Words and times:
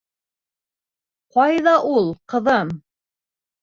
—Ҡайҙа 1.37 1.77
ул, 1.93 2.13
ҡыҙы-ым? 2.37 2.77